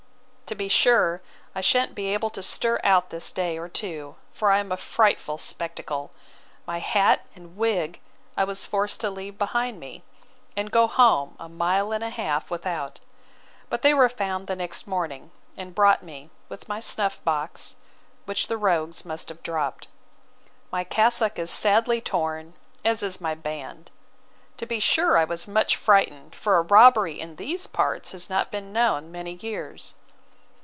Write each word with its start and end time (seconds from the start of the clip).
To 0.47 0.53
be 0.55 0.67
sure, 0.67 1.21
I 1.55 1.61
shan't 1.61 1.95
be 1.95 2.07
able 2.07 2.29
to 2.31 2.43
stir 2.43 2.81
out 2.83 3.09
this 3.09 3.31
day 3.31 3.57
or 3.57 3.69
two: 3.69 4.17
for 4.33 4.51
I 4.51 4.59
am 4.59 4.69
a 4.69 4.75
frightful 4.75 5.37
spectacle! 5.37 6.11
My 6.67 6.79
hat 6.79 7.25
and 7.37 7.55
wig 7.55 8.01
I 8.35 8.43
was 8.43 8.65
forced 8.65 8.99
to 8.99 9.09
leave 9.09 9.37
behind 9.37 9.79
me, 9.79 10.03
and 10.57 10.69
go 10.69 10.87
home, 10.87 11.37
a 11.39 11.47
mile 11.47 11.93
and 11.93 12.03
a 12.03 12.09
half, 12.09 12.51
without; 12.51 12.99
but 13.69 13.81
they 13.81 13.93
were 13.93 14.09
found 14.09 14.49
next 14.49 14.85
morning, 14.87 15.31
and 15.55 15.73
brought 15.73 16.03
me, 16.03 16.29
with 16.49 16.67
my 16.67 16.81
snuff 16.81 17.23
box, 17.23 17.77
which 18.25 18.47
the 18.47 18.57
rogues 18.57 19.05
must 19.05 19.29
have 19.29 19.41
dropped. 19.43 19.87
My 20.69 20.83
cassock 20.83 21.39
is 21.39 21.49
sadly 21.49 22.01
torn, 22.01 22.55
as 22.83 23.03
is 23.03 23.21
my 23.21 23.35
band. 23.35 23.89
To 24.57 24.65
be 24.65 24.81
sure, 24.81 25.17
I 25.17 25.23
was 25.23 25.47
much 25.47 25.77
frightened, 25.77 26.35
for 26.35 26.57
a 26.57 26.61
robbery 26.63 27.21
in 27.21 27.37
these 27.37 27.67
parts 27.67 28.11
has 28.11 28.29
not 28.29 28.51
been 28.51 28.73
known 28.73 29.13
many 29.13 29.35
years. 29.35 29.95